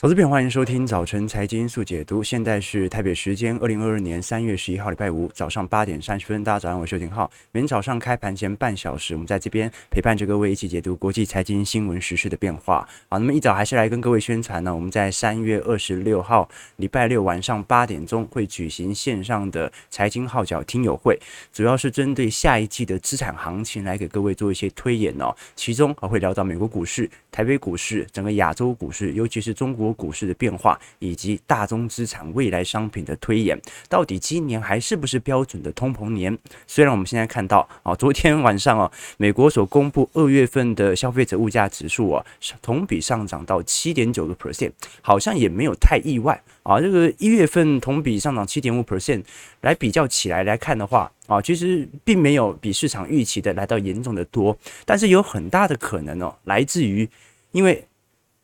[0.00, 2.22] 投资朋友，欢迎收听早晨财经速解读。
[2.22, 6.44] 现在是台北时间二零二二年三月十一号礼拜五早上八点三十分。
[6.44, 7.28] 大家早上好，我是邱廷浩。
[7.50, 12.88] 每天早上开盘前半小时，我们在这边陪伴着各位一起解读国际财经新闻时事的变化。
[13.08, 21.18] 好，那么一早还是来跟各位宣传呢，我们在三月二十六号礼拜六晚上八点钟会举行线上的财经号角听友会，
[21.52, 25.34] 主要是针对下一季的资产行情来给各位做一些推演哦。
[25.56, 29.87] 其中还会聊到美国股市、台北股市、整个亚洲股市，尤其是中国。
[29.92, 36.36] 股市的变化以及大宗资产未来商品的推演，到底今年还是不是标准的通膨年？
[36.66, 42.24] 虽然我们现在看到啊，昨天晚上啊，美国所公布二月份的消费者物价指数啊，
[42.60, 46.80] 同比上涨到七点九个 percent，好像也没有太意外啊。
[46.80, 49.22] 这个一月份同比上涨七点五 percent
[49.62, 57.08] 来比较起来来看的话啊，其实并没有比市场预期的来到严重的多，但是有很大的可能哦，来自于
[57.52, 57.87] 因为。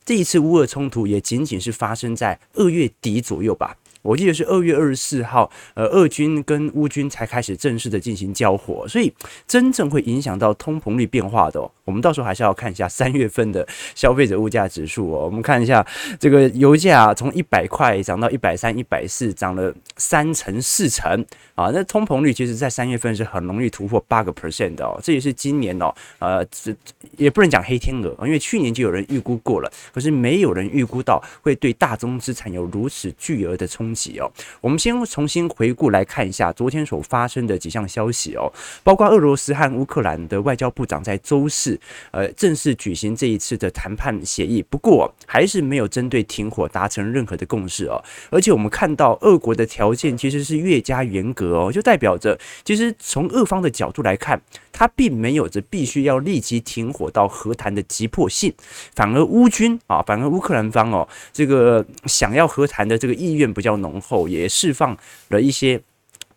[0.05, 3.77] 这一次乌俄冲突也仅仅是发生在二月底左右吧。
[4.05, 9.11] 我记得是二月二十四号，呃，俄军跟乌军才开始正式的进行交火，所以
[9.47, 15.25] 真正会影响到通膨率变化的，哦，我们到时候还是要看一下三月份的消费者物价指数哦。
[15.25, 15.85] 我们看一下
[16.21, 21.71] 这个油价从一百块涨到一百三、一百四，涨了三成、四成啊。
[21.73, 25.01] 那通膨率其实在三月份是很容易突破八个 percent 的哦。
[25.03, 26.77] 这也是今年哦，呃，这
[27.17, 33.94] 也不能讲黑天鹅，因为去年就有人预估过了，可是没有人预估到会对大宗资产有如此巨额的冲。
[34.19, 38.51] 哦，我们先重新回顾来看一下昨天所发生的几项消息哦，
[38.83, 41.79] 包括俄罗斯和乌克兰的外交部长在周四
[42.11, 54.41] 呃正式举行这一次的谈判协议，不过还是没有针对停火达成任何的共识哦，而且我们看到俄国的条件其实是越加严格哦，就代表着其实从俄方的角度来看，
[54.75, 58.53] 他并没有着必须要立即停火到和谈的急迫性，
[58.97, 65.81] 反而乌军啊，反而乌克兰方哦，这个想要和谈的这个意愿比较浓厚，也释放了一些。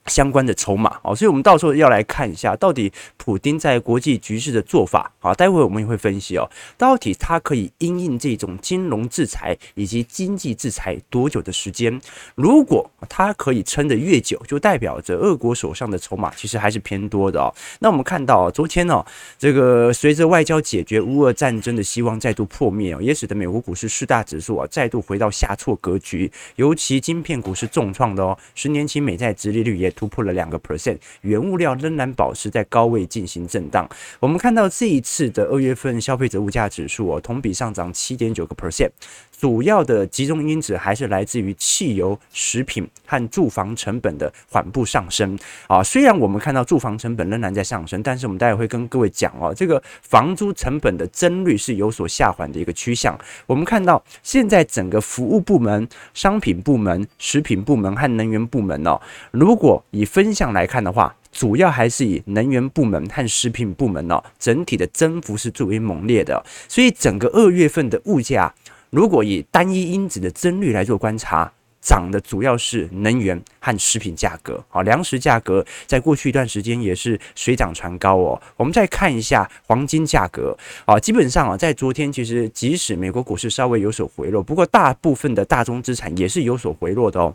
[0.07, 11.99] 相关的筹码哦，所以我们到时候要来看一下，到底普丁在国际局势的做法啊，待会我们也会分析哦，到底他可以因应这种金融制裁以及经济制裁多久的时间？
[12.35, 17.53] 如果他可以撑得越久，就代表着俄国手上的筹码其实还是偏多的哦。
[17.79, 19.05] 那我们看到昨天呢，
[19.37, 29.93] 这个随着外交解决乌俄战争的希望再度破灭哦，也使得美国股市四大指数啊再度回到下挫格局，尤其晶片股是重创的哦，十年期美债殖利率也。
[29.97, 33.89] 突破了两个 percent，原物料仍然保持在高位进行震荡。
[34.19, 38.91] 我们看到这一次的二月份消费者物价指数哦，同比上涨七点九个 percent。
[39.37, 45.37] 主要的集中因子还是来自于汽油、食品和住房成本的缓步上升
[45.67, 45.83] 啊。
[45.83, 53.15] 虽然我们看到住房成本仍然在上升，但是我们待会会跟各位讲哦，这个房租成本的增率是有所下缓的一个趋向。
[53.45, 58.99] 我们看到现在整个服务部门、商品部门、食品部门和能源部门哦，
[59.29, 66.43] 如果以分项来看的话，主要还是以能源部门和食品部门哦，整体的增幅是最为猛烈的。
[66.67, 68.51] 所以整个二月份的物价。
[68.89, 74.61] 如果以单一因子的增率来做观察，涨的主要是能源和食品价格。
[74.67, 78.41] 好，粮食价格在过去一段时间也是水涨船高哦。
[78.57, 87.33] 我们再看一下黄金价格啊，基本上啊，在昨天其实即使美国股市稍微有所回落，不过大部分的大宗资产也是有所回落的哦。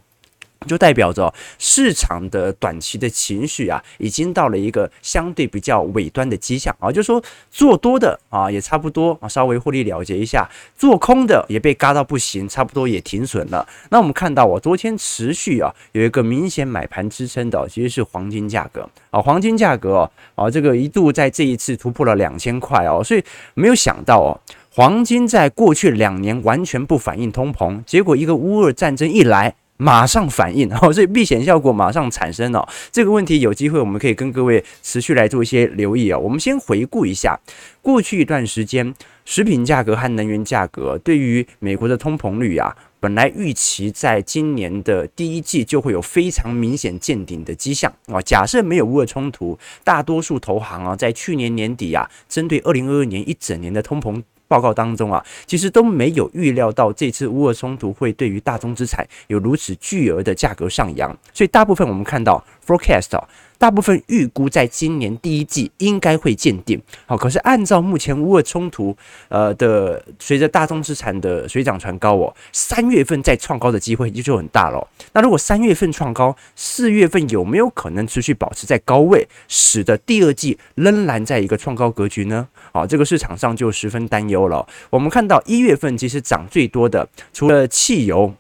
[0.67, 13.67] 就代表着市场的短期的情绪啊，已经到了一个相对比较尾端的迹象啊，就是说做多的啊也差不多啊，稍微获利了结一下；做空的也被嘎到不行，差不多也停损了。
[13.91, 23.23] 那我们看到，我昨天持续啊有一个明显买盘支撑的，其实是黄金价格啊，黄金价格啊，这个一度在这一次突破了两千块哦，所以
[23.55, 24.41] 没有想到哦，
[24.71, 29.55] 黄金在过去两年完全不反映通膨，结果一个乌俄战争一来。
[29.77, 32.67] 马上反应 哦，所以避险效果马上产生哦。
[32.91, 36.19] 这个问题有机会我们可以跟各位持续来做一些留意啊。
[36.19, 37.39] 我们先回顾一下
[37.81, 38.95] 过去一段时间，
[39.25, 48.21] 食品价格和能源价格对于美国的通膨率啊，本来预期在今年的第一季就会有非常明显见顶的迹象啊。
[48.23, 54.23] 假设没有乌俄冲突，大多数投行啊，在去年年底啊，针对二零二二年一整年的通膨。
[54.53, 63.27] 报告当中啊，其实都没有预料到这次乌俄冲突会对于大宗资产有如此巨额的价格上扬，所以大部分我们看到 forecast 啊，
[63.63, 66.83] 大部分预估在今年第一季应该会见顶。
[67.07, 68.97] 好，可是按照目前乌俄冲突，
[69.29, 74.85] 呃的随着大宗资产的水涨船高哦，三月份再创高的机会就就很大了。
[75.13, 82.49] 那如果三月份创高，四月份有没有可能持续保持在高位，使得第二季仍然在一个创高格局呢？
[82.73, 84.67] 好，这个市场上就十分担忧了。
[84.91, 88.35] 我们看到一月份其实涨最多的，除了汽油。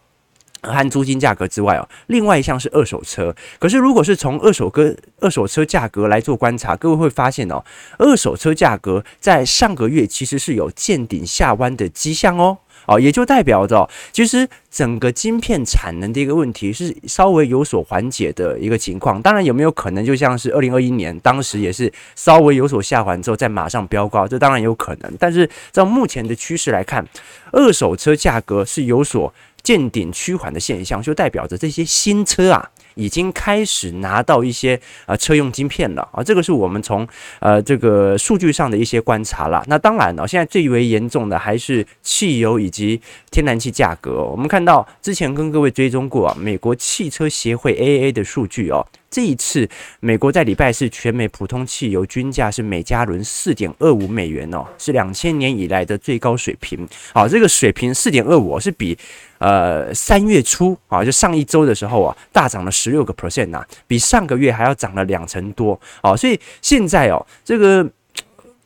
[0.62, 3.34] 和租金价格之外哦，另外一项是二手车。
[3.58, 7.64] 可是如果是从二手车二手车价格来做观察，各位会发现哦，
[7.98, 12.58] 二手车价格在上个月其实是有见顶下弯的迹象哦。
[12.86, 19.22] 哦，也就代表着其实整个晶片产能的一个问题是稍微有所缓解的一个情况。
[19.22, 25.12] 当然有没有可能就像是二零二一年当时也是稍微有所下缓之后再马上飙高，这当然有可能。
[25.16, 27.06] 但是照目前的趋势来看，
[27.52, 29.32] 二手车价格是有所。
[29.62, 37.06] 见顶趋缓的现象，就代表着这些新车啊，已经开始拿到一些呃车用晶片了啊，这个是我们从
[37.40, 39.62] 呃这个数据上的一些观察了。
[39.68, 43.00] 那当然了，现在最为严重的还是汽油以及
[43.30, 44.24] 天然气价格。
[44.24, 48.86] 我们看到之前跟各位追踪过啊，美国汽车协会 AA 的数据哦。
[49.12, 49.68] 这一次，
[50.00, 56.88] 美国在礼拜四全美普通汽油均价是每加仑四点二五美元哦，是两千年以来的最高水平。
[57.12, 58.96] 好，这个水平四点二五是比
[59.36, 65.78] 呃三月初啊，就上一周的时候啊，大涨了十六个 percent 呐，比上个月还要涨了两成多。
[66.02, 67.86] 好，所以现在哦，这个。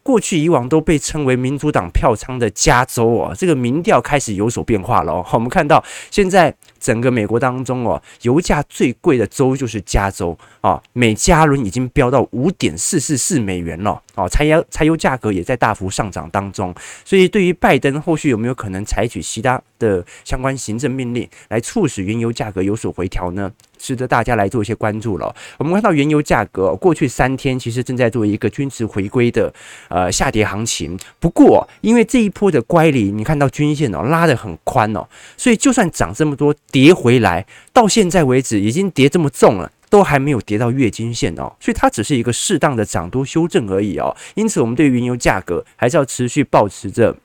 [0.06, 5.26] 过去以往都被称为民主党票仓的加州哦，这个民调开始有所变化了哦。
[5.32, 5.82] 我们看到
[6.12, 6.54] 现在
[6.86, 14.28] 整个美国当中哦，油价最贵的州就是加州啊，每加仑已经飙到五点四四四美元了哦。
[14.28, 16.72] 柴油柴油价格也在大幅上涨当中，
[17.04, 23.50] 所以对于拜登后续有没有可能采取其他的相关行政命令来促使原油价格有所回调呢？
[23.78, 25.36] 值得大家来做一些关注了。
[25.58, 29.52] 我们看到原油价格过去三天其实正在做一个均值回归的
[29.90, 30.98] 呃下跌行情。
[31.20, 35.06] 不过因为这一波的乖离，你看到均线哦拉得很宽哦，
[35.36, 44.14] 所以就算涨这么多跌回来，到现在为止已经跌这么重了，都还没有跌到月均线哦，所以它只是一个适当的涨多修正而已哦。
[44.34, 47.16] 因此我们对原油价格还是要持续保持着。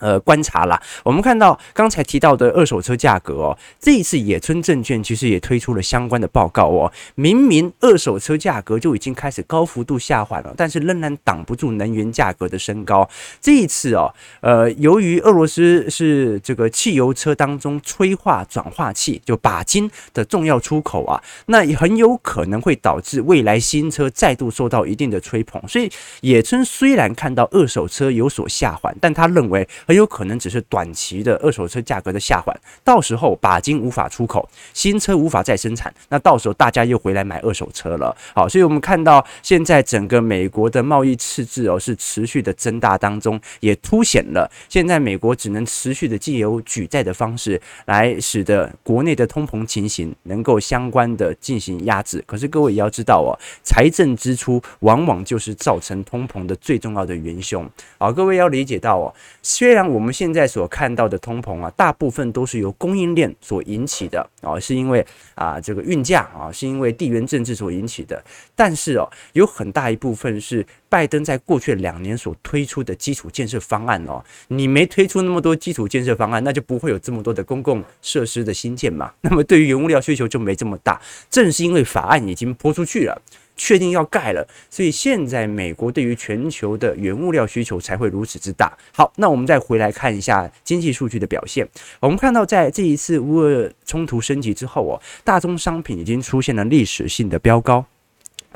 [0.00, 6.90] 呃，观察啦，我们看到刚才提到的二手车价格哦，这一次野村证券其实也推出了相关的报告哦。
[7.14, 13.08] 明明二手车价格就已经开始高幅度下滑了，但是仍然挡不住能源价格的升高。
[13.42, 25.62] 这一次哦，呃，由于俄罗斯是这个汽油车当中催化转化器就鈀金的重要出口啊，那也很有可能会导致未来新车再度受到一定的吹捧。
[25.68, 25.90] 所以
[26.22, 29.68] 野村虽然看到二手车有所下滑，但他认为。
[29.90, 32.54] 很有可能只是短期的二手车价格的下滑，
[32.84, 38.16] 到时候鈀金无法出口，新车无法再生产，那到时候大家又回来买二手车了。
[38.32, 52.22] 好，所以我们看到现在整个美国的贸易赤字哦是持续的增大当中，也凸显了现在美国只能持续的借由举债的方式来使得国内的通膨情形能够相关的进行压制。
[52.28, 53.34] 可是各位也要知道哦，
[53.64, 57.68] 财政支出往往就是造成通膨的最重要的元凶。
[57.98, 65.02] 好，各位要理解到哦，虽然像我们现在所看到的通膨啊，大部分都是由供应链所引起的啊，是因为
[65.34, 68.22] 啊这个运价啊，是因为地缘政治所引起的。
[68.54, 74.22] 但是哦，有很大一部分是拜登在过去两年所推出的基础建设方案哦。
[74.48, 79.10] 你没推出那么多基础建设方案，那就不会有这么多的公共设施的新建嘛。
[79.22, 81.00] 那么对于原物料需求就没这么大。
[81.30, 83.22] 正是因为法案已经泼出去了。
[83.62, 88.72] 确定要盖了，所以现在美国对于全球的原物料需求才会如此之大。
[88.90, 91.68] 好，那我们再回来看一下经济数据的表现。
[92.00, 97.84] 我们看到，在这一次乌俄冲突升级之后哦，大宗商品已经出现了历史性的飙高。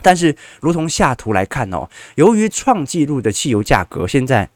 [0.01, 4.49] 但是，如同下图来看哦，由于创纪录的汽油价格现在。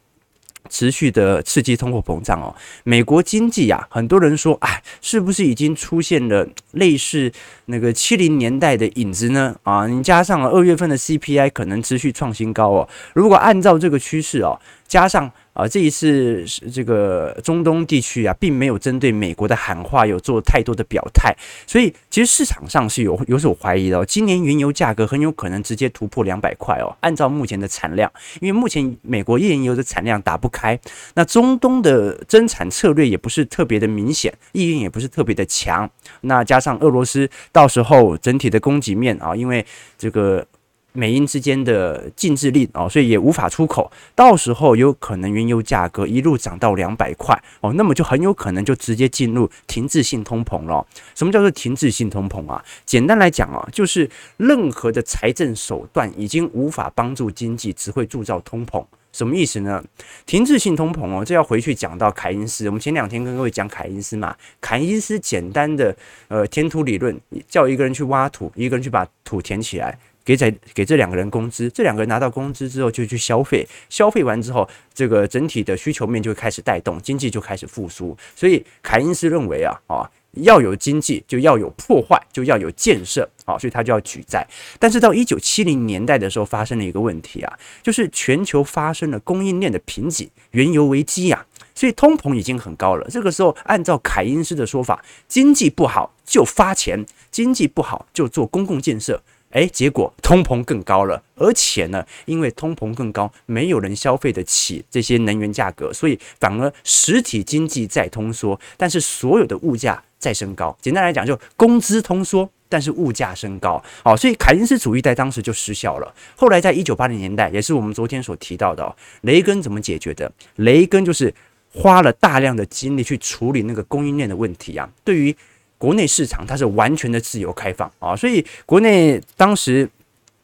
[0.67, 7.31] 持续的刺激通货膨胀哦，美国经济啊，很多人说，哎，是不是已经出现了类似
[7.65, 9.55] 那个七零年代的影子呢？
[9.63, 15.31] 啊，你加上二月份的 CPI 可能持续创新高哦，如果按照这个趋势哦，加上。
[15.51, 21.35] 啊，这一次这个中东地区啊，并没有针对美国的喊话有做太多的表态，
[21.67, 24.05] 所以其实市场上是有有所怀疑的。
[24.05, 26.95] 今年原油价格很有可能直接突破两百块哦。
[27.01, 30.79] 按照目前的产量，因为目前美国页岩油的产量打不开，
[31.15, 35.89] 那中东的增产策略也不是特别的明显，意愿也不是特别的强。
[36.21, 39.65] 那加上俄罗斯到时候整体的供给面啊，因为
[39.97, 40.45] 这个。
[40.91, 43.91] 美英之间的禁制令哦，所以也无法出口。
[44.15, 50.85] 到时候有可能原油价格一路涨到两百块哦，那么就很有可能就直接进入停滞性通膨了。
[51.15, 52.63] 什么叫做停滞性通膨啊？
[52.85, 58.83] 简单来讲啊，就是任何的财政手段已经无法帮助经济，只会铸造通膨。
[59.11, 59.83] 什么意思呢？
[60.27, 62.67] 停滞性通膨哦，这要回去讲到凯因斯。
[62.67, 65.95] 我们前两天跟各位讲凯因斯嘛，凯因斯简单的
[66.27, 69.97] 呃填土理论，叫一个人去挖土，一个人去把土填起来。
[70.29, 78.15] 给在给这两个人工资，这两个人拿到工资之后就去消费，消费完之后，这个整体的需求面就开始带动，经济就开始复苏。
[78.35, 84.45] 所以凯因斯认为啊啊，要有经济就要有破坏，就要有建设啊，所以他就要举债。
[84.77, 91.43] 但是到一九七零年代的时候，发生了一个问题啊，就是全球发生了供应链的瓶颈，原油危机呀，
[91.73, 93.07] 所以通膨已经很高了。
[93.09, 99.23] 这个时候，按照凯因斯的说法，经济不好就发钱，经济不好就做公共建设。
[99.51, 110.77] 哎，结果通膨更高了，而且呢，因为通膨更高，没有人消费得起这些能源价格，所以反而实体经济在通缩，但是所有的物价在升高。
[110.81, 113.83] 简单来讲，就工资通缩，但是物价升高。
[114.03, 116.13] 好，所以凯恩斯主义在当时就失效了。
[116.35, 120.31] 后来在一九八零年代，也是我们昨天所提到的，雷根怎么解决的？
[120.57, 121.33] 雷根就是
[121.73, 124.87] 花了大量的精力去处理那个供应链的问题啊。
[125.03, 125.35] 对于
[125.79, 129.89] 国内市场它是完全的自由开放啊，所以国内当时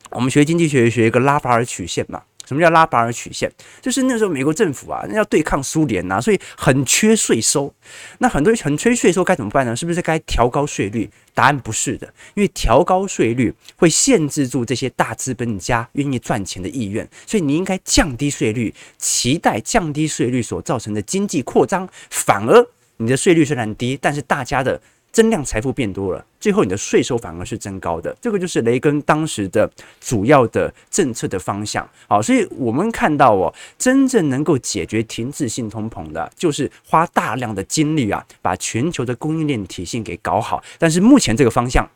[0.09, 2.23] 我们学经济学学一个拉法尔曲线嘛。
[2.47, 3.51] 什么叫拉法尔曲线？
[3.81, 7.73] 就是那时候美国政府啊，要对抗苏联呐，所以很缺税收。
[8.19, 9.75] 那很多人很缺税收该怎么办呢？
[9.75, 11.09] 是不是该调高税率？
[11.33, 21.89] 答案不是的，因为调高税率会限制住这些大资本家愿意赚钱的意愿，所以你应该降低税率，期待降低税率所造成的经济扩张。
[22.11, 22.63] 反而
[22.97, 24.79] 你的税率虽然低，但是大家的。
[25.15, 31.89] 增量财富变多了，最后你的税收反而是增高的，这个就是雷根当时的主要的政策的方向。
[32.05, 40.61] 好，所以我们看到哦，真正能够解决停滞性通膨的，就是花大量的精力啊，把全球的供应链体系给搞好。
[40.77, 41.89] 但是目前这个方向。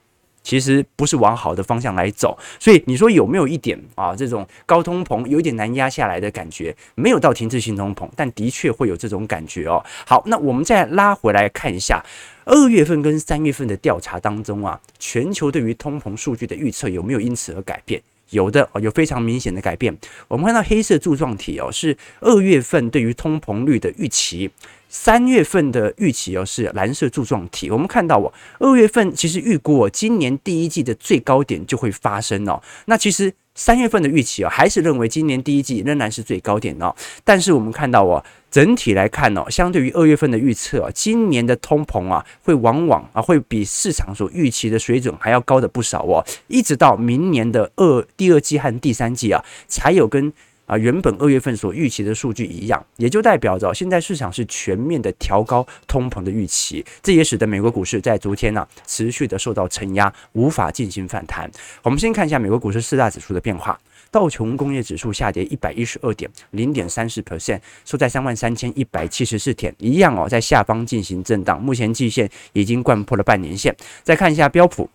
[0.49, 6.75] 其实不是往好的方向来走，所以你说有没有一点啊，这种高通膨有一点难压下来的感觉？
[6.95, 9.85] 没有到停滞性通膨，但的确会有这种感觉哦。
[10.07, 12.03] 好，那我们再拉回来看一下
[12.45, 18.01] 二月份跟三月份的调查当中啊，全球对于通膨数据的预测有没有因此而改变？
[18.31, 19.97] 有的，有非常明显的改变。
[20.27, 24.49] 我们看到黑色柱状体哦，是二月份对于通膨率的预期。
[24.91, 32.59] 三月份的预期哦是蓝色柱状体，我们看到哦，二月份其实预估哦，今年第一季的最高点就会发生哦。
[32.85, 36.95] 那其实三月份的预期哦，还是认为今年第一季仍然是最高点哦。
[37.23, 46.25] 但是我们看到哦，整体来看哦，相对于二月份的预测啊，今年的通膨啊，会往往啊会比市场所预期的水准还要高的不少哦。
[46.47, 50.31] 一直到明年的二第二季和第三季啊，才有跟。
[50.69, 61.49] 啊，原本二月份所预期的数据一样，也就代表着现在市场是全面的调高通膨的预期，这也使得美国股市在昨天呢、持续的受到承压，无法进行反弹。
[61.81, 63.79] 我们先看一下美国股市四大指数的变化，
[64.11, 73.75] 道琼工业指数下跌一百一十二点，零点三四 percent，收在三万三千一百七十四点，一样哦，在下方进行震荡，目前季线已经贯破了半年线。
[74.03, 74.89] 再看一下标普。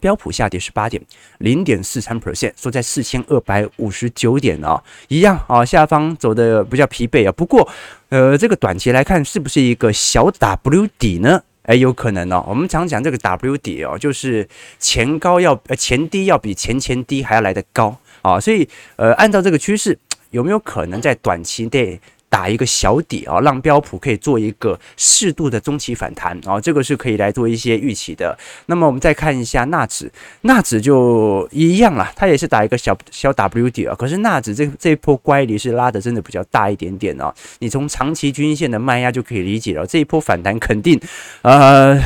[0.00, 1.00] 标普下跌十八点，
[1.38, 7.30] 零点四三 percent，收在四千二百五十九点啊，一样啊，下方走的比较疲惫啊。
[7.30, 7.68] 不过，
[8.08, 11.40] 呃，这个短期来看，是不是一个小 W 底呢？
[11.62, 12.44] 哎，有可能哦。
[12.48, 14.48] 我们常讲这个 W 底哦，就是
[14.80, 18.40] 前高要呃前低要比前前低还要来得高啊。
[18.40, 19.98] 所以，呃，按照这个趋势，
[20.30, 22.00] 有没有可能在短期内？
[22.32, 28.34] 打一个小底啊，让标普可以做一个适度的中期反弹啊，这个是可以来做一些预期的。
[28.64, 30.10] 那么我们再看一下纳指，
[30.40, 33.94] 纳指就一样啦，它也是打一个小小 W 底啊。
[33.94, 37.34] 可是纳指这这一波乖离是拉得真的比较大一点点啊。
[37.58, 40.98] 你从长期均线的卖压就可以理解了，这一波反弹肯定
[41.42, 42.00] 呃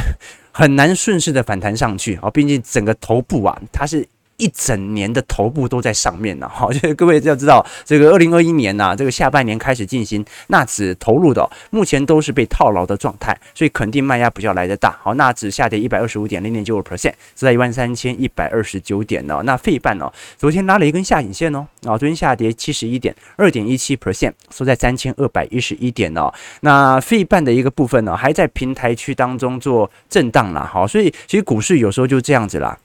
[0.51, 4.05] 很难顺势的反弹上去啊，毕竟整个头部啊它是。
[4.37, 14.99] 一整年的头部都在上面呢，好， 就是各位要知道，这个二零二一年呐，这个下半年开始进行纳指投入的，目前都是被套牢的状态，所以肯定卖压比较来得大。
[15.03, 19.41] 好，纳指下跌一百二十五点零点九五 percent，是在一万三千一百二十九点呢。
[19.45, 26.33] 那费半呢，昨天拉了一根下影线哦，啊，昨天下跌七十一点二点一七 percent，收在三千二百一十一点哦。
[26.61, 30.67] 那费半的一个部分呢，还在平台区当中做震荡了。
[30.67, 32.77] 好，所以其实股市有时候就这样子啦。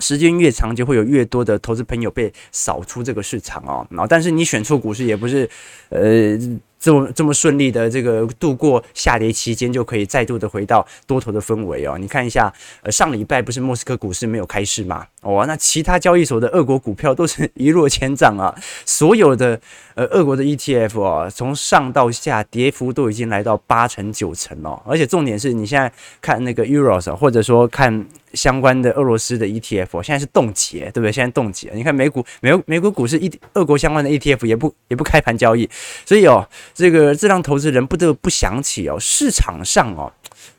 [0.00, 3.86] 时间越长，就会有越多的投资朋友被扫出这个市场哦。
[3.90, 5.48] 然后，但是你选错股市也不是，
[5.90, 6.36] 呃，
[6.80, 11.98] 这么这么顺利的这个度过下跌期间，就可以再度的回到多头的氛围哦。
[11.98, 12.50] 你看一下，
[12.82, 15.06] 呃，上礼拜不是莫斯科股市没有开市吗？
[15.20, 18.54] 哦，那其他交易所的俄国股票都是一落千丈啊，
[18.86, 19.60] 所有的
[19.94, 24.82] 呃俄国的 ETF 啊，从上到下跌幅都已经来到八成九成了。
[24.86, 31.12] 而且重点是你现在看那个 Euros，或者说看相关的俄罗斯的 ETF，现在是冻结，对不对？
[31.12, 31.70] 现在冻结。
[31.74, 35.68] 你看美股，美美国股市一俄国相关的 ETF 也不也不开盘交易，
[36.06, 36.48] 所以哦。
[36.74, 40.12] 这个这让投资人不得不想起哦，市场上哦，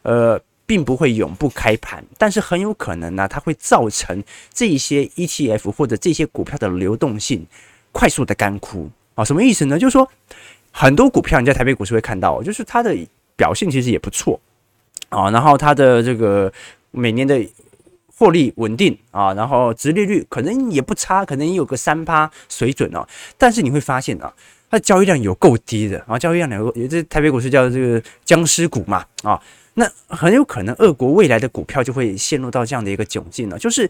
[0.04, 7.46] 呃，并不会永不开盘，但是很有可能呢，它会造成这些 ETF 或者这些股票的流动性
[7.92, 9.24] 快速的干枯啊。
[9.26, 9.80] 什么意思呢？
[9.80, 10.10] 就是说
[10.72, 12.96] 很多股票你在台北股市会看到，就是它的
[13.36, 14.40] 表现其实也不错
[15.10, 16.52] 啊，然后它的这个
[16.92, 17.44] 每年的
[18.16, 24.32] 获利稳定啊，然后殖利率可能也不差，可能也有个三趴水准哦，但是你会发现啊。
[24.72, 29.40] 它交易量有够低的然后，交易量有也这台北股市叫这个僵尸股嘛啊，
[29.74, 33.88] 那很有可能俄国未来的股票就会陷入到这样的一个窘境了，就是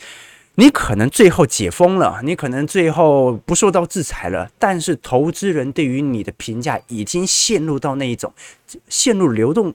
[0.56, 8.34] 你可能最后解封了，你可能最后不受到制裁了，但是投资人对于你的评价已经陷入到那一种
[8.90, 9.74] 陷入流动。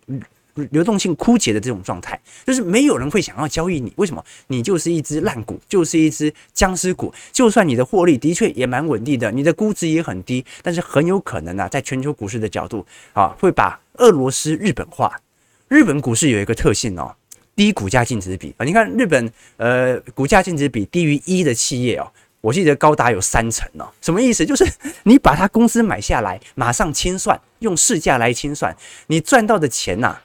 [0.70, 3.92] 流动性枯竭的这种状态，就是没有人会想要交易你。
[3.96, 4.25] 为什么？
[4.48, 7.12] 你就是一只烂股，就是一只僵尸股。
[7.32, 15.20] 就算你的获利的确也蛮稳定的，你的估值也很低，但是很有可能啊，在全球股市的角度啊，会把俄罗斯日本化。
[15.68, 17.14] 日本股市有一个特性哦，
[17.54, 18.64] 低股价净值比啊。
[18.64, 22.06] 你看日本呃，股价净值比低于一的企业哦，
[22.40, 23.92] 我记得高达有三成哦。
[24.00, 24.46] 什么意思？
[24.46, 24.64] 就是
[25.02, 28.76] 你把它公司买下来，马上清算，用市价来清算，
[29.08, 30.16] 你赚到的钱呐、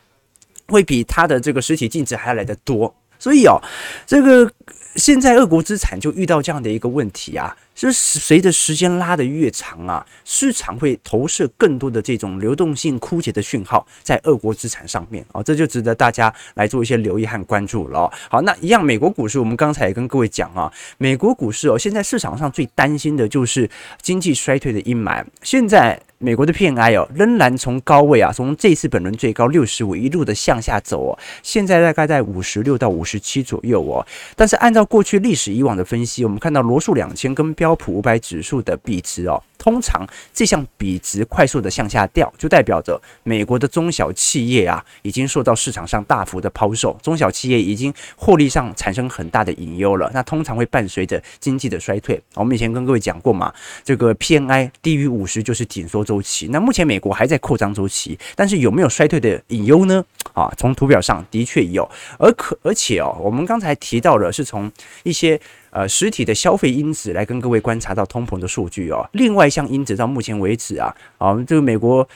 [0.71, 3.61] 会比它的这个实体净值还要来的多，所以哦，
[4.07, 4.51] 这个
[4.95, 7.55] 现在俄国资产就遇到这样的一个问题啊。
[7.73, 18.11] 就是随着时间拉得越长啊，市场会投射更多的这种流动性枯竭的讯号在俄国资产上面啊，这就值得大家来做一些留意和关注了。
[18.29, 23.67] 好，那一样，美国股市我们刚才也跟各位讲啊，美国股市哦，现在市场上最担心的就是
[24.01, 25.23] 经济衰退的阴霾。
[25.41, 34.05] 现在美国的 PMI 哦，仍然从高位啊，从这次本轮最高六十五一路的向下走哦，现在大概在五十六到五十七左右哦。
[34.35, 40.03] 但是按照过去历史以往的分析，我们看到罗素两千跟标普五百指数的比值哦，通常
[40.33, 50.09] 这项比值快速的向下掉，就代表着美国的中小企业啊，已经受到市场上大幅的抛售，中小企业已经获利上产生很大的隐忧了。
[50.15, 52.19] 那通常会伴随着经济的衰退。
[52.33, 53.53] 我们以前跟各位讲过嘛，
[53.83, 56.47] 这个 PNI 低于五十就是紧缩周期。
[56.47, 60.03] 那目前美国还在扩张周期，但是有没有衰退的隐忧呢？
[60.33, 61.87] 啊，从图表上的确有，
[62.17, 64.71] 而可而且哦，我们刚才提到的是从
[65.03, 65.39] 一些。
[65.71, 69.09] 呃，实体的消费因子来跟各位观察到通膨的数据哦。
[69.13, 72.07] 另外一项因子到目前为止啊，啊，这个美国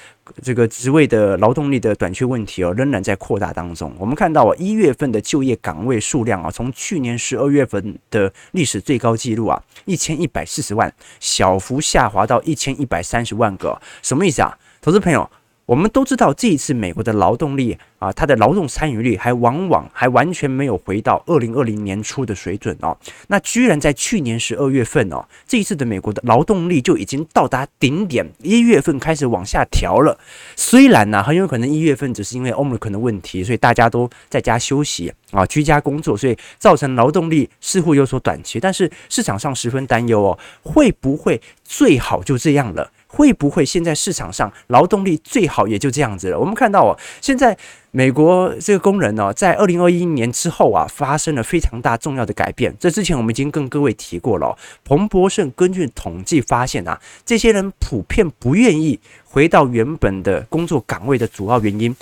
[0.43, 3.93] 这个职位的劳动力的短缺问题哦，仍然在扩大当中。
[3.97, 13.81] 我们看到啊，一月份的就业岗位数量啊，从去年十二月份的历史最高纪录啊，一千一百四十万，小幅下滑到一千一百三十万个。
[14.01, 15.29] 什么意思啊，投资朋友？
[15.65, 22.95] 我们都知道，这一次美国的劳动力啊，它的劳动参与率还往往还完全没有回到二零二零年初的水准哦。
[23.29, 30.19] 那居然在去年十二月份哦，这一次的美国的劳动力就已经到达顶点，一月份开始往下调了。
[30.55, 38.59] 虽然呢，很有可能一月份只是因为 Omicron 的问题，所以大家都在家休息啊，居家工作，所以造成劳动力似乎有所短缺。
[38.59, 42.91] 但是市场上十分担忧哦，会不会最好就这样了？
[43.15, 46.37] 会不会现在市场上劳动力最好也就这样子了？
[46.37, 47.57] 我们看到哦，现在
[47.91, 52.75] 美国这个工人呢，在二零二一年之后啊，发生了非常大重要的改变。
[52.77, 54.57] 这之前我们已经跟各位提过了。
[54.83, 61.95] 彭博社根据统计发现啊，这些人普遍不愿意回到原本的工作岗位的主要原因，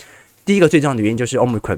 [0.44, 1.78] 第一个最重要的原因就是 Omicron。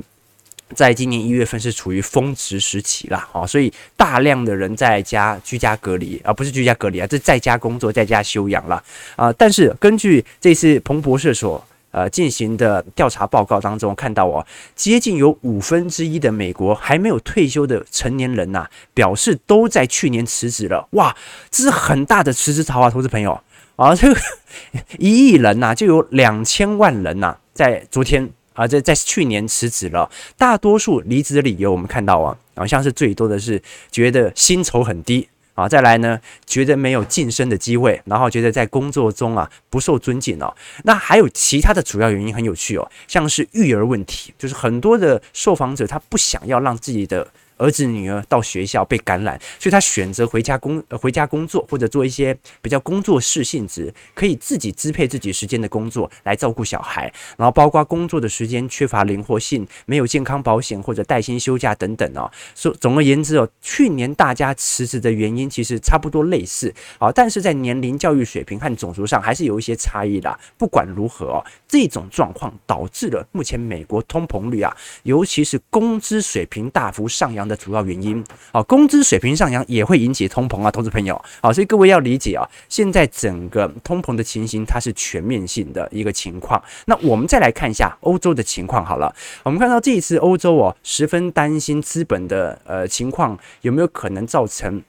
[0.74, 8.84] 在今年一月份是处于峰值时期啦，啊，所以大量的人在家居家隔离，而不是居家隔离啊，这在家工作，在家休养了
[9.16, 9.32] 啊。
[9.34, 20.88] 但是根据这次彭博社所呃进行的调查报告当中看到哦，接近有五分之一的美国还没有退休的成年人呐，表示都在去年辞职了。
[20.94, 21.16] 哇，
[21.52, 23.40] 这是很大的辞职潮啊，投资朋友
[23.76, 24.20] 啊，这个
[24.98, 28.32] 一亿人呐，就有两千万人呐，在昨天。
[28.56, 40.54] 啊，这在去年辞职了，大多数离职的理由我们看到啊，好像是最多的是觉得薪酬很低啊，再来呢，觉得没有晋升的机会，然后觉得在工作中啊不受尊敬哦。
[40.84, 57.12] 那还有其他的主要原因很有趣哦，像是育儿问题，就是很多的受访者他不想要让自己的儿子女儿到学校被感染，所以他选择回家工回家工作，或者做一些比较工作室性质，可以自己支配自己时间的工作来照顾小孩。
[57.38, 62.30] 然后包括工作的时间缺乏灵活性，没有健康保险或者带薪休假等等哦。
[62.56, 70.40] 说总而言之哦，去年大家辞职的原因其实差不多类似啊，但是在年龄、教育水平和种族上还是有一些差异的。
[70.58, 78.24] 不管如何哦，这种状况导致了目前美国通膨率啊，尤其是工资水平大幅上扬的主要原因。
[78.52, 81.16] 啊，工资水平上扬也会引起通膨啊，投资朋友。
[81.42, 86.62] 啊，所以各位要理解啊，现在整个通膨的情形它是全面性的一个情况。
[86.86, 89.14] 那我们再来看一下欧洲的情况好了。
[89.44, 94.82] 我们看到这一次欧洲哦，十分担心资本的呃情况有没有可能造成。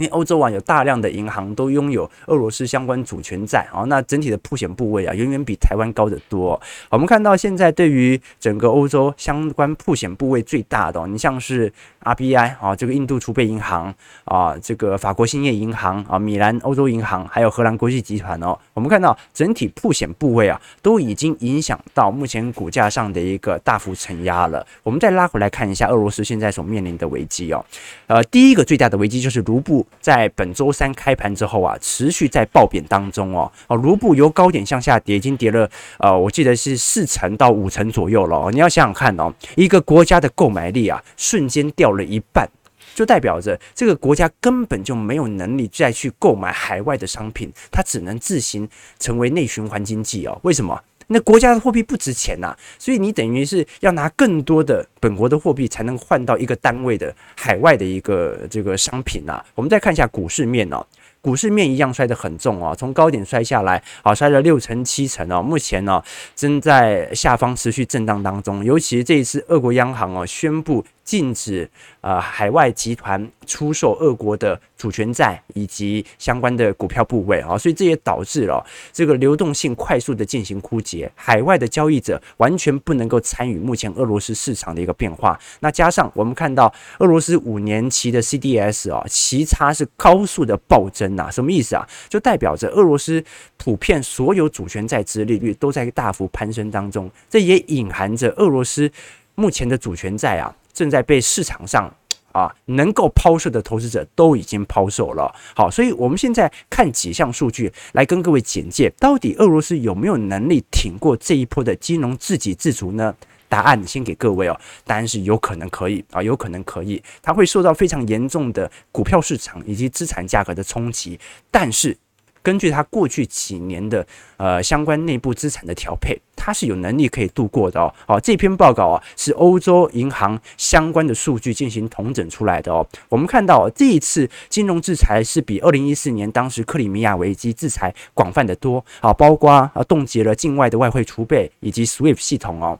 [0.00, 6.58] 因为欧洲啊，有大量的银行都拥有俄罗斯相关主权债啊，那整体的曝险部位啊，远远比台湾高得多。
[6.88, 11.70] 我们看到现在对于整个欧洲相关曝险部位最大的，你像是
[12.02, 24.66] RBI 啊，这个印度储备银行啊，这个法国兴业银行啊，米兰欧洲银行，还有荷兰国际集团哦，我们看到整体曝险部位啊，都已经影响到目前股价上的一个大幅承压了。
[24.82, 27.62] 我们再拉回来看一下俄罗斯现在所面临的危机哦，
[28.06, 29.86] 呃，第一个最大的危机就是卢布。
[30.00, 38.50] 在本周三开盘之后啊，持续在暴贬当中哦哦，卢布由高点向下跌，已经跌了呃，我记得是四成到五成左右了哦。
[38.50, 42.48] 你要想想看哦，一个国家的购买力啊，瞬间掉了一半，
[42.94, 50.38] 就代表着这个国家根本就没有能力再去购买海外的商品，它只能自行成为内循环经济哦。
[50.42, 50.80] 为什么？
[51.12, 59.44] 那国家的货币不值钱呐，所以你等于是要拿更多的本国的货币才能换到一个单位的海外的一个这个商品呐。
[59.56, 60.86] 我们再看一下股市面哦，
[61.20, 65.42] 股市面一样摔得很重啊，从高点摔下来，啊，摔了六成七成啊。
[65.42, 66.00] 目前呢，
[66.36, 70.84] 正在下方持续震荡当中，尤其这一次俄国央行哦宣布。
[71.10, 71.68] 禁止
[72.02, 85.36] 呃海外集团出售俄国的主权债以及相关的股票部位啊，所以这也导致了这个流动性快速的进行枯竭，海外的交易者完全不能够参与目前俄罗斯市场的一个变化。
[85.58, 91.84] 那加上我们看到俄罗斯五年期的 CDS 啊，息差是高速的暴增啊，什么意思啊？
[92.08, 93.20] 就代表着俄罗斯
[93.56, 98.88] 普遍所有主权债值利率都在大幅攀升当中，这也隐含着俄罗斯
[99.34, 100.54] 目前的主权债啊。
[100.72, 101.92] 正在被市场上
[102.32, 105.34] 啊能够抛售的投资者都已经抛售了。
[105.54, 113.14] 好，所以我们现在看几项数据来跟各位简介，到底俄罗斯有没有能力挺过这一波的金融自给自足呢？
[113.48, 121.18] 答案先给各位哦，答案是有可能可以啊，有可能可以，它会受到非常严重的股票市场以及资产价格的冲击，
[121.50, 121.96] 但是。
[122.42, 127.92] 根据他过去几年的呃相关内部资产的调配，它是有能力可以度过的哦。
[128.06, 132.86] 好，这篇报告啊是欧洲银行相关的数据进行统整出来的哦。
[133.08, 142.78] 我们看到这一次金融制裁是比二零一四年当时克里米亚危机制裁广泛的多啊，包括啊冻结了境外的外汇储备以及 SWIFT 系统哦。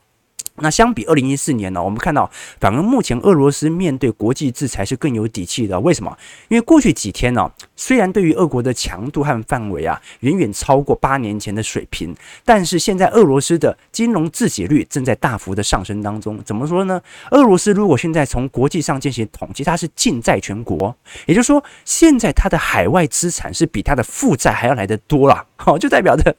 [0.61, 5.79] 那相比二零一四年呢，我们看到，反而目前俄罗斯面对国际制裁是更有底气的。
[5.81, 6.17] 为什么？
[6.49, 16.39] 因为过去几天呢，虽然对于俄国的强度和范围啊，远远超过八年前的水平，但是现在俄罗斯的金融自给率正在大幅的上升当中。
[16.45, 17.01] 怎么说呢？
[17.31, 20.95] 俄罗斯如果现在从国际上进行统计，它是净债权国，
[21.27, 25.47] 也就是说，现在它的海外资产是比它的负债还要来得多了。
[25.57, 26.35] 好， 就代表着，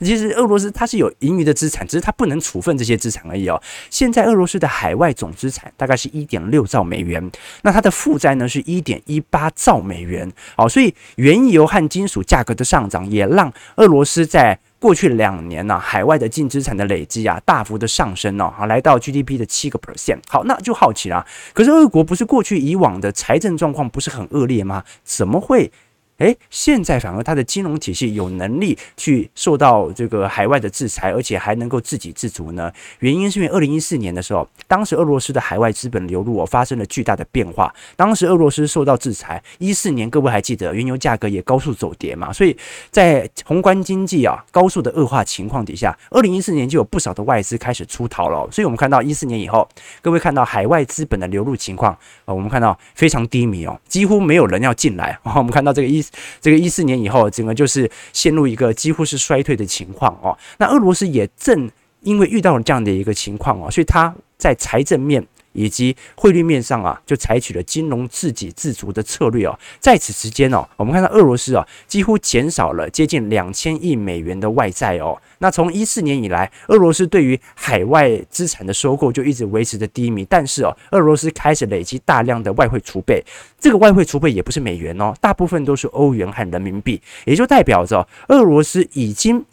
[0.00, 3.53] 其实俄罗斯它是有盈余的资产，只是它不能处分这些资产而已哦。
[3.90, 7.30] 现在俄罗斯的海外总资产大概是一点六兆美元，
[7.62, 10.30] 那它的负债呢是一点一八兆美元。
[10.56, 20.18] 好，所以原油和金属价格的上涨也让俄罗斯在过去两年呢、海外的净资产的累积啊大幅的上升哦，来到 GDP 的七个 percent。
[20.28, 24.84] 好，那就好奇了，可是俄国不是过去以往的财政状况不是很恶劣吗？
[25.02, 25.72] 怎么会？
[26.18, 32.72] 诶，现在反而它的金融体系有能力去受到这个海外的制裁，而且还能够自给自足呢？
[33.00, 37.74] 原因是因为二零一四年的时候，当时俄罗斯的海外资本流入哦发生了巨大的变化。
[37.96, 42.32] 当时俄罗斯受到制裁，一四年各位还记得原油价格也高速走跌嘛？
[42.32, 42.56] 所以
[42.92, 48.48] 在宏观经济啊高速的恶化情况底下，二零一四年就有不少的外资开始出逃了。
[48.52, 49.68] 所以我们看到一四年以后，
[50.00, 51.92] 各位看到海外资本的流入情况
[52.24, 55.18] 啊，我们看到非常低迷哦，几乎没有人要进来。
[55.34, 56.03] 我们看到这个一。
[56.40, 60.36] 这个一四年以后，整个就是陷入一个几乎是衰退的情况哦。
[60.58, 61.70] 那俄罗斯也正
[62.02, 69.58] 因为遇到了这样的一个情况哦，所以他在财政面以及汇率面上啊，就采取了金融自给自足的策略哦。
[69.80, 75.18] 在此时间哦，我们看到俄罗斯啊，几乎减少了接近两千亿美元的外债哦。
[75.38, 80.26] 那从一四年以来，俄罗斯对于海外资产的收购就一直维持着低迷。
[80.28, 83.24] 但是哦，俄罗斯开始累积大量的外汇储备，
[83.58, 89.44] 这个外汇储备也不是美元哦，大部分都是欧元和人民币，也就代表着俄罗斯已经。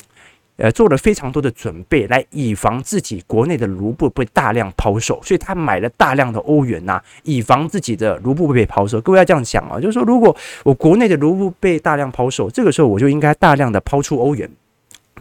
[0.62, 9.02] 呃，做了非常多的准备，来以防自己国内的卢布被大量抛售，所以他买了大量的欧元呐、以防自己的卢布被抛售。
[9.02, 14.48] 各位要这样想啊，就是说，如果我国内的卢布被大量抛售，这个时候我就应该大量的抛出欧元。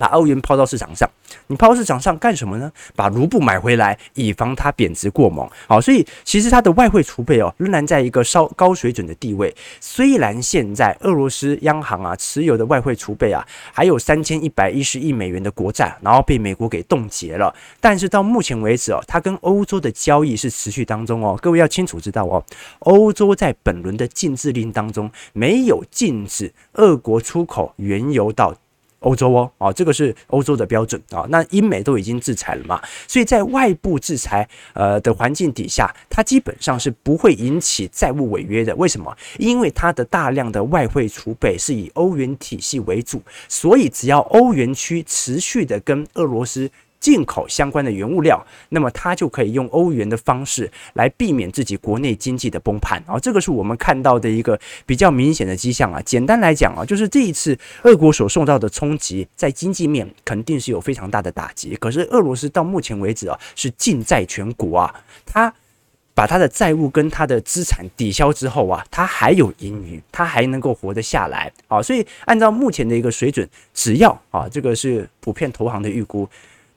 [0.01, 1.07] 把欧元抛到市场上，
[1.49, 2.73] 你抛到市场上干什么呢？
[2.97, 5.47] 把卢布买回来，以防它贬值过猛。
[5.69, 9.55] 好，所以其实它的外汇储备哦，仍然在一个稍高水准的地位。
[9.79, 17.55] 虽然现在俄罗斯央行啊持有的外汇储备啊还有三千一百一十亿美元的国债，然后被美国给冻结了。
[17.79, 21.39] 但是到目前为止哦，它跟欧洲的交易是持续当中哦。
[21.43, 22.43] 各位要清楚知道哦，
[22.79, 28.55] 欧洲在本轮的禁制令当中没有禁止俄国出口原油到。
[29.01, 31.27] 欧洲哦，啊，这个是欧洲的标准啊。
[31.29, 38.75] 那英美都已经制裁了嘛，所以在外部制裁呃的环境底下，它基本上是不会引起债务违约的。
[38.77, 39.15] 为什么？
[39.39, 46.71] 因为它的大量的外汇储备是以欧元体系为主，所以只要欧元区持续的跟俄罗斯。
[47.01, 56.01] 进口相关的原物料，那么它就可以用欧元的方式来避免自己国内经济的崩盘啊，这个是我们看到的一个比较明显的迹象啊。
[56.03, 61.75] 简单来讲啊，就是这一次俄国所受到的冲击，在经济面肯定是有非常大的打击。
[61.77, 65.53] 可是俄罗斯到目前为止啊，是尽债全国啊，他
[66.13, 71.81] 把他的债务跟他的资产抵消之后啊，他还有盈余，他还能够活得下来啊。
[71.81, 76.29] 所以按照目前的一个水准，只要啊，这个是普遍投行的预估。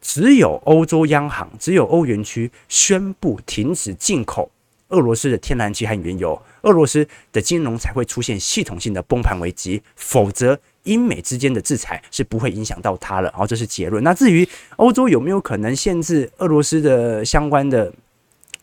[0.03, 4.51] 只有欧洲央行，只有欧元区宣布停止进口
[4.89, 9.81] 俄罗斯的天然气和原油，俄罗斯的金融才会出现系统性的崩盘危机。
[9.95, 13.29] 否则，英美之间的制裁是不会影响到它了。
[13.29, 14.03] 然后，这是结论。
[14.03, 17.91] 那至于欧洲有没有可能限制俄罗斯的相关的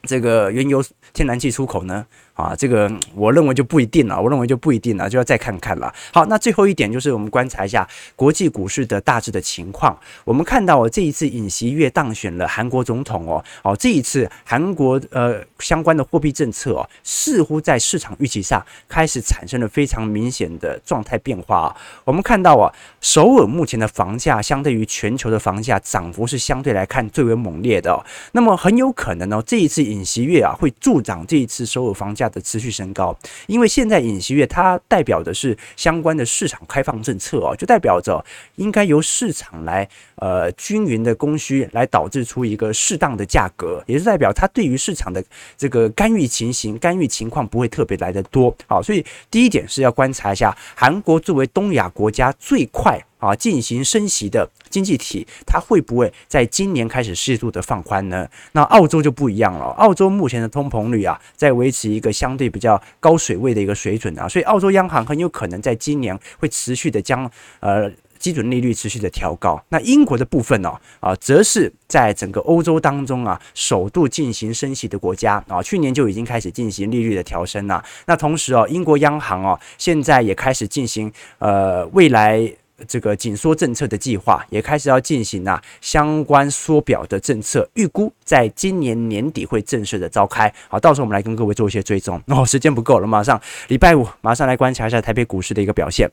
[0.03, 2.07] 这个原油、天然气出口呢？
[2.35, 5.93] 啊，这个我认为就不一定了，我认为就不一定了，就要再看看了。
[6.13, 9.99] 好，那最后一点就是我们观察一下国际股市的大致的情况。
[10.25, 21.77] 我们看到哦，这一次尹锡悦当选了韩国总统哦，哦，这一次韩国呃相关的货币政策哦，似乎在市场预期上开始产生了非常明显的状态变化。
[22.05, 28.03] 我们看到啊，首尔目前的房价相对于全球的房价涨幅是相对来看最为猛烈的。
[28.33, 33.15] 那么很有可能呢，这一次尹锡悦啊会助长这一次首尔房价的持续升高，
[33.47, 38.25] 因为现在尹锡悦它代表的是相关的市场开放政策哦，就代表着
[38.57, 45.23] 应该由市场来呃均匀的供需来导致出一个适当的价格，也是代表它对于市场的
[45.59, 48.57] 这个干预情形、干预情况不会特别来得多。
[48.67, 52.99] 好，所以第一点是要观察一下韩国作为东亚国家最快。
[53.21, 58.27] 啊，进行升息的经济体，它会不会在今年开始适度的放宽呢？
[58.53, 67.31] 那澳洲就不一样了，澳洲目前的通膨率啊，在维持一个相对比较高水位的一个水准啊，所以澳洲央行很有可能在今年会持续的将
[67.61, 69.63] 呃基准利率持续的调高。
[69.69, 77.85] 那英国的部分呢，啊，则是在整个欧洲当中啊，首度进行升息的国家啊，去年就已经开始进行利率的调升了。
[78.07, 82.51] 那同时哦，英国央行哦，现在也开始进行呃未来。
[82.87, 90.53] 这个紧缩政策的计划也开始要进行啊，相关缩表的政策预估在今年年底会正式的召开。
[90.69, 92.21] 好，到时候我们来跟各位做一些追踪。
[92.27, 96.11] 哦，时间不够了，马上礼拜五马上来观察一下台北股市的一个表现。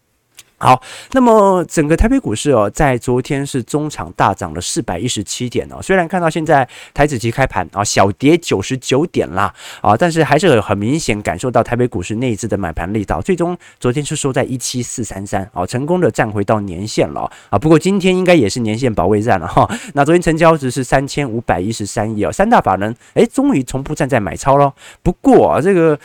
[0.59, 5.79] 好，那么整个台北股市哦，在昨天是中场大涨了四百一十七点哦。
[5.83, 13.21] 虽然看到现在台指期开盘啊，小跌九十九点啦啊，但是还是很明显感受到台北股市内资的买盘力道。
[13.21, 17.59] 最终昨天是收在一七四三三啊，成功的站回到年线了啊。
[17.59, 19.69] 不过今天应该也是年线保卫战了哈。
[19.93, 24.73] 那昨天成交值是三千五百一十三亿哦，三大法人哎，终于从不站在买超了。
[25.03, 25.99] 不过啊，这个。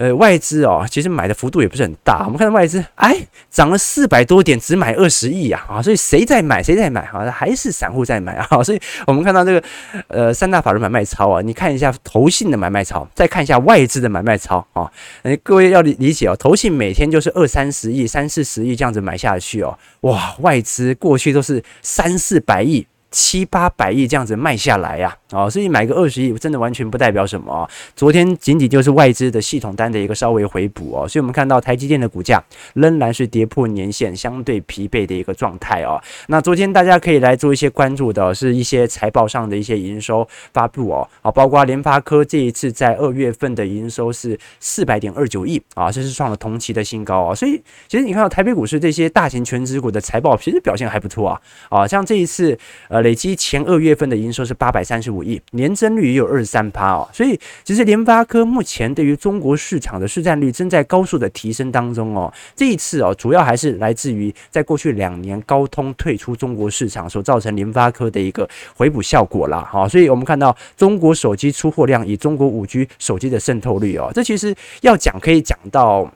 [0.00, 2.24] 呃，外资哦，其实买的幅度也不是很大。
[2.24, 3.14] 我们看到外资，哎，
[3.50, 7.30] 涨了四百多点，只买二十亿啊，啊，所以谁在买，谁在买啊？
[7.30, 8.62] 还是散户在买啊？
[8.64, 9.62] 所以我们看到这个，
[10.08, 14.90] 呃，三大法人买卖超啊，你看一下投信的买卖超，再看一下外资的买卖超啊。
[15.22, 22.86] 哎，各位要理理解哦，投信每天就是二三十亿、三四十亿这样子买下去哦，哇，外资过去都是三四百亿。
[23.10, 27.68] 七八百亿这样子卖下来呀，啊，所以买个二十亿真的完全不代表什么。
[27.96, 32.42] 昨天仅仅就是外资的系统单的一个稍微回补哦，所以我们看到台积电的股价
[32.74, 36.00] 仍然是跌破年线，相对疲惫的一个状态哦。
[36.28, 47.34] 那昨天大家可以来做一些关注的是一些财报上的一些营收发布哦，啊，包括联发科这一次在二月份的营收是四百点二九亿啊，这是创了同期的新高啊。
[47.34, 52.56] 所以其实你看到台北股市这些大型全职股的财报，其实表现还不错啊，啊，像这一次
[52.88, 52.99] 呃。
[53.02, 62.32] 累积前二月份的营收是八百三十五亿，年增率也有二十三趴哦，所以其实联发科目前对于中国市场的市占率正在高速的提升当中哦。
[62.54, 69.60] 这一次哦，主要还是来自于在过去两年高通退出中国市场所造成联发科的一个回补效果啦。
[69.60, 69.88] 哈。
[69.88, 76.10] 所以我们看到中国手机出货量以中国五 G 手机的渗透率哦，这其实要讲可以讲到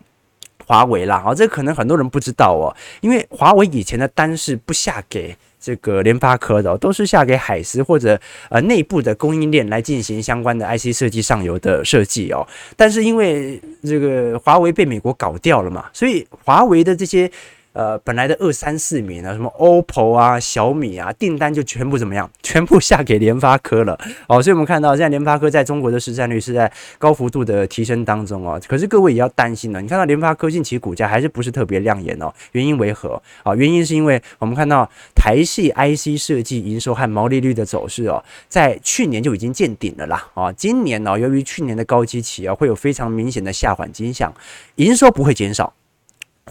[0.66, 1.22] 华为啦。
[1.24, 5.36] 啊，这可能很多人不知道哦，因为华为以前的单是不下给。
[5.64, 12.46] 这个联发科的都是下给海思或者呃内部的供应链来进行相关的 IC 设计上游的设计哦，
[12.76, 17.30] 但是因为这个华为被美国搞掉了嘛，所以华为的这些。
[17.74, 22.30] 呃，本来的二三四名呢，什么 OPPO 啊、小米啊，订单就全部怎么样？
[22.40, 24.40] 全部下给联发科了哦。
[24.40, 28.60] 所以我们看到现在联发科在中国的市占率是在高幅度的提升当中哦。
[28.68, 32.32] 可是各位也要担心了，你看到联发科近期股价还是不是特别亮眼哦？
[32.52, 33.52] 原因为何啊？
[33.56, 40.52] 原因是因为我们看到台系 IC 设计营收和毛利率的走势哦，在去年就已经见顶了啦啊。
[40.52, 44.32] 今年呢，由于去年的高基期啊，会有非常明显的下缓迹象，
[44.76, 45.72] 营收不会减少。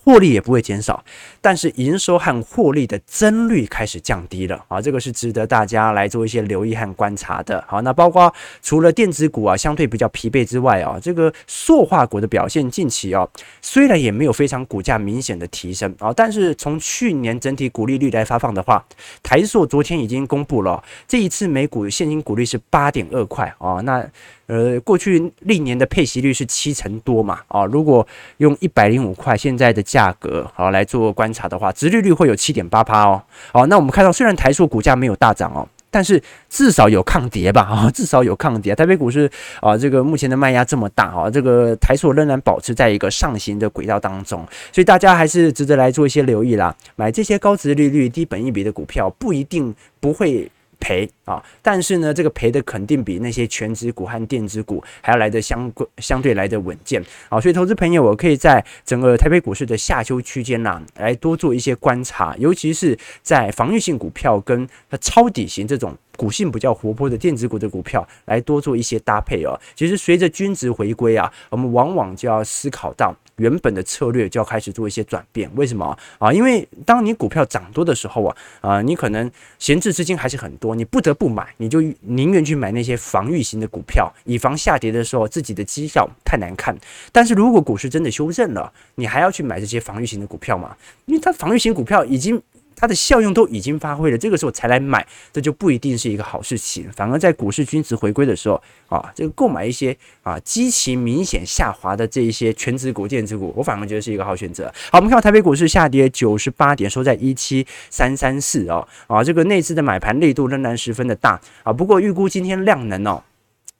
[0.01, 1.03] 获利也不会减少，
[1.39, 7.63] 但是营收和获利的增率开始降低了啊，这个是值得大家来做一些留意和观察的。
[7.67, 13.27] 好，那包括除了电子股啊相对比较疲惫之外啊，这个塑化股的表现近期啊，
[13.61, 18.83] 虽然也没有非常股价明显的提升啊，但是从去年整体股利率来发放的话，
[19.21, 24.05] 台塑昨天已经公布了这一次每股现金股利是八点二块啊，那。
[24.47, 27.39] 呃，过去历年的配息率是七成多嘛？
[27.47, 28.05] 啊，如果
[28.37, 33.23] 用一百零五块现在的价格好来做观察的话，殖利率会有七点八趴哦。
[33.53, 37.61] 好，那我们看到虽然台塑股价没有大涨哦，但是至少有抗跌吧？
[37.61, 38.75] 啊，至少有抗跌。
[38.75, 46.75] 台北股市啊，这个目前的卖压这么大啊，这个台塑仍然保持在一个上行的轨道当中，所以大家还是值得来做一些留意啦。
[46.97, 50.51] 买这些高殖利率、低本益比的股票，不一定不会。
[50.83, 65.95] 赔啊，但是呢，这个赔的肯定比那些全值股和电子股还要来的相相对来的稳健啊，所以投资朋友，我可以在整个台北股市的下修区间呐，来多做一些观察，尤其是在防御性股票跟它抄底型这种。
[66.15, 69.59] 股性比较活泼的电子股的股票来多做一些搭配哦。
[69.75, 75.49] 其实随着均值回归啊，我们往往就要思考到原本的策略就要开始做一些转变。
[75.55, 76.31] 为什么啊？
[76.31, 86.77] 因为当你股票涨多的时候啊，啊，你可能闲置资金还是很多，你不得不买，你就宁愿去买那些防御型的股票，以防下跌的时候自己的绩效太难看。
[87.11, 90.75] 但是如果股市真的修正了，你还要去买这些防御型的股票吗？
[91.05, 92.41] 因为它防御型股票已经。
[92.75, 96.89] 它的效用都已经发挥了，这个时候才来买，这就不一定是一个好事情。
[96.95, 104.71] 反而在股市均值回归的时候啊，这个购买一些啊基期明显下滑的这一些全值股、电子股，我反而觉得是一个好选择。
[104.91, 111.73] 好，我们看到台北股市下跌九十八点，收在一七三三四哦，啊，这个内资的买盘力度仍然十分的大啊。
[111.73, 113.23] 不过预估今天量能哦。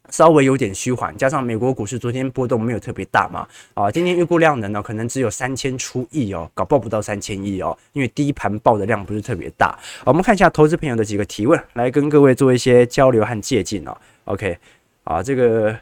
[0.10, 9.78] 稍微有点虚缓，加上美国股市昨天波动没有特别大嘛，啊，今天预估量能呢可能只有三千出亿哦，搞爆不到三千亿哦，因为第一盘爆的量不是特别大。
[10.06, 13.98] 我们看一下投资朋友的几个提问，来跟各位做一些交流和借鉴哦。
[14.26, 14.58] OK，
[15.06, 15.76] 啊，这个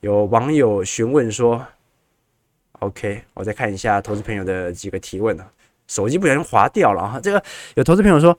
[0.00, 1.66] 有网友询问说
[2.80, 5.50] ，OK，我再看一下投资朋友的几个提问啊，
[5.88, 7.42] 手机不小心滑掉了啊，这个
[7.74, 8.38] 有投资朋友说。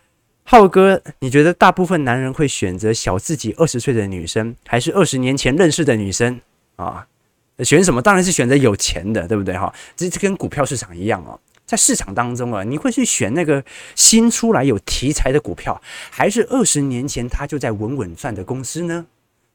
[0.50, 6.40] 浩哥，你觉得大部分男人会选择小自己二十岁的女生，还是二十年前认识的女生
[6.78, 7.06] 啊？
[7.66, 8.02] 选什么？
[8.02, 9.58] 当然是选择有钱的，对不对？
[9.58, 13.62] 哈，这这跟股票市场一样哦，在市场当中啊，你会去选那个
[13.94, 19.06] 新出来有题材的股票，还是二十年前他就在稳稳赚的公司呢？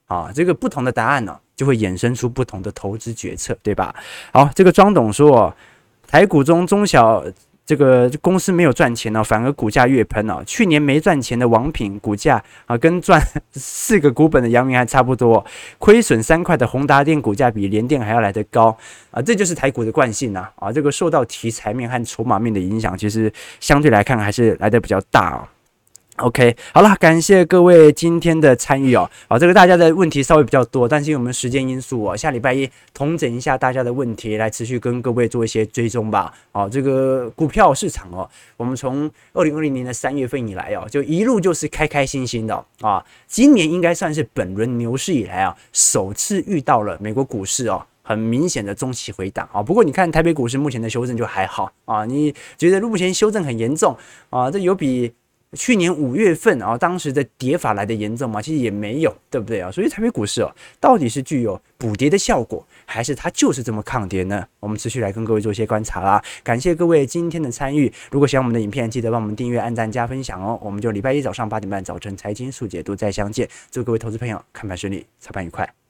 [0.09, 3.95] 啊，这个不同的答案呢，就会衍生出不同的投资决策，对吧？
[4.31, 5.57] 好，这个庄董说，
[6.07, 7.25] 台股中中小。
[7.65, 10.43] 这个公司没有赚钱呢，反而股价越喷哦。
[10.45, 13.23] 去年没赚钱的王品股价啊，跟赚
[13.53, 15.45] 四个股本的阳明还差不多。
[15.79, 18.77] 亏损三块的宏达电股价比联电还要来得高
[19.11, 20.73] 啊，这就是台股的惯性啊啊。
[20.73, 25.47] 这个受到题材面和筹码面的影响，其实相对来看还是来得比较大哦。
[26.19, 29.11] OK，好了，感谢各位今天的参与哦。
[29.29, 36.31] 好，这个大家的问题稍微比较多，但是因为我们时间因素哦，下礼拜一统整一下大家的问题，来持续跟各位做一些追踪吧。
[36.53, 43.03] 好，这个股票市场哦，我们从二零二零年的三月份以来哦，就一路就是开开心心的啊。
[43.27, 49.63] 今年应该算是本轮牛市以来啊，首次遇到了美国股市哦，很明显的中期回档啊。
[49.63, 53.97] 不过你看台北股市目前的修正就还好啊，你觉得目前修正很严重
[54.29, 54.51] 啊？
[54.51, 55.11] 这有比。
[55.55, 58.41] 去年五月份啊，当时的跌法来的严重吗？
[58.41, 59.71] 其实也没有，对不对啊？
[59.71, 64.47] 所以台北股市哦，到底是具有补跌的效果，还是它就是这么抗跌呢？
[64.61, 66.23] 我们持续来跟各位做一些观察啦。
[66.43, 67.93] 感谢各位今天的参与。
[68.11, 70.59] 如果喜欢我们的影片，记得帮我们订阅、按赞、加分享哦。
[70.63, 73.49] 我们就礼拜一早上八点半早晨财经速解读再相见。
[73.71, 75.82] 祝各位投资朋友看盘顺利，操盘愉快。